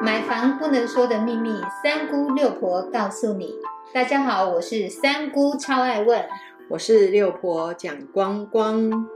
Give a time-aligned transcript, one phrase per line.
[0.00, 3.56] 买房不能说的秘密，三姑六婆告诉你。
[3.92, 6.24] 大家好，我是三姑，超爱问。
[6.70, 9.08] 我是六婆蒋光光。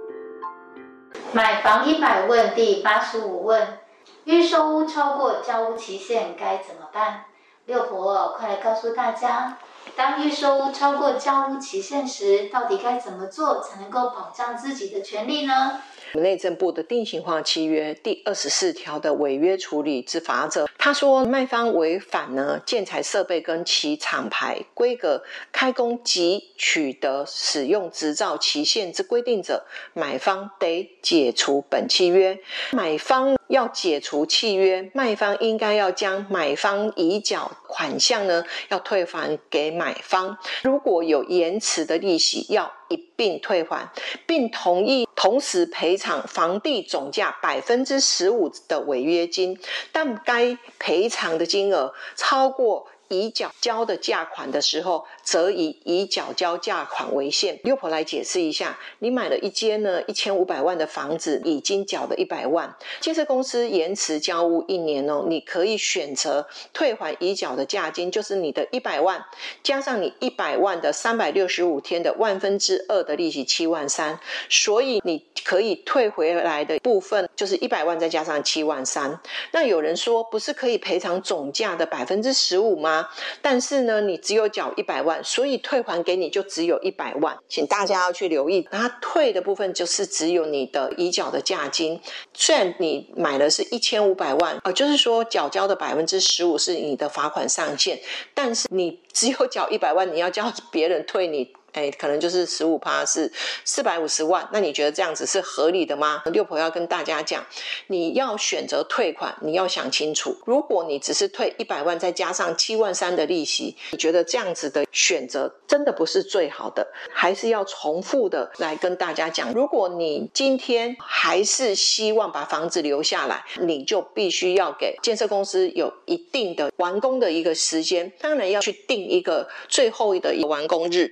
[1.33, 3.79] 买房一百问第八十五问：
[4.25, 7.27] 预售屋超过交屋期限该怎么办？
[7.67, 9.59] 六婆，快来告诉大家，
[9.95, 15.83] 当预收超过交屋期限时，到底该怎么做才能够保障自己的权利呢？
[16.15, 32.39] 内政部的定型化契约第二十四条的违约处理之法则，他说卖方违反呢建材设备跟其厂牌规格开工及取得使用执照期限之规定者，买方得解除本契约。
[32.73, 40.39] 买方要解除契约，卖方应该要将买方已缴款项呢要退还给买方。
[40.63, 43.93] 如果有延迟的利息，要一并退还，
[44.27, 49.61] 并同意同时赔偿房地总价百分之十五的违约金，
[49.93, 52.89] 但该赔偿的金额超过。
[53.09, 57.59] 已缴交的价款的时候，则以已缴交价款为限。
[57.65, 69.25] 六婆来解释一下，你买了一间呢一千五百万的房子，已经缴了一百万，建设公司延迟交屋一年哦，你可以选择退还已缴的价金，就是你的一百万，
[69.63, 79.21] 加上你一百万的三百六十五天的万分之二的利息七万三，所以你可以退回来的部分就是一百万再加上七万三。
[79.53, 83.09] 那有人说，不是可以赔偿总价的百分之十五吗？
[83.41, 88.69] 但是呢，你只有缴一百万，所以退还给你就只有一百万，请大家要去留意。
[88.71, 92.01] 那退的部分就是只有你的已缴的价金，
[92.33, 97.99] 虽然你买了是一千五百万，呃，就是说缴交的百分之十五是你的罚款上限，
[98.33, 101.53] 但是你只有缴一百万，你要叫别人退你。
[101.73, 103.31] 哎，可能就是十五趴是
[103.65, 106.23] 四百五十万，那你觉得这样子是合理的吗？
[106.27, 107.45] 六婆要跟大家讲，
[107.87, 110.37] 你要选择退款，你要想清楚。
[110.45, 116.87] 如果你只是退一百万，再加上七万三的利息，你觉得这样子的选择真的不是最好的？
[117.13, 131.11] 还是要重复的来跟大家讲，如果你今天还是希望把房子留下来，你就必须要给建设公司有一定的完工的一个时间，当然要去定一个最后的一个完工日。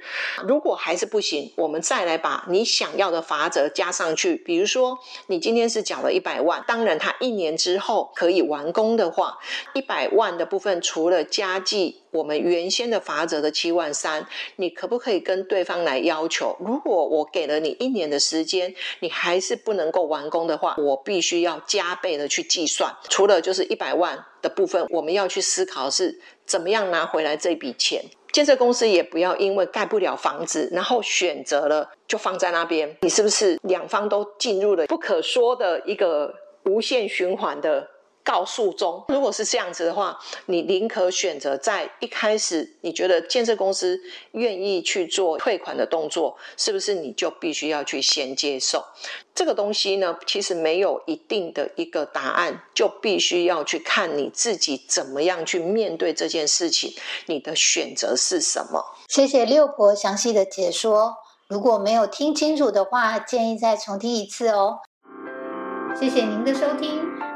[0.50, 4.34] 如果还是不行，我们再来把你想要的罚则加上去。
[4.34, 9.38] 比如说，你今天是缴了一百万，当然他一年之后可以完工的话，
[9.74, 16.56] 一百万的部分除了加计我们原先的罚则的七万三，你可不可以跟对方来要求？
[16.58, 22.92] 如果我给了你一年的时间，你还是不能够完工的话，我必须要加倍的去计算。
[23.08, 28.02] 除了就是一百万的部分，我们要去思考是怎么样拿回来这笔钱。
[28.32, 37.88] 建设公司也不要因为盖不了房子，然后选择了就放在那边，你是不是两方都进入了不可说的一个无限循环的？
[38.30, 48.84] 告诉中，如果是这样子的话，你宁可选择在一开始，你觉得建设公司愿意去做退款的动作，是不是你就必须要去先接受
[49.34, 50.16] 这个东西呢？
[50.24, 56.94] 其实没有一定的一个答案，就必须要去看你自己怎么样去面对这件事情，
[57.26, 58.94] 你的选择是什么？
[59.08, 61.16] 谢谢六婆详细的解说，
[61.48, 64.78] 如果没有听清楚的话，建议再重听一次哦。
[65.98, 67.09] 谢谢您的收听。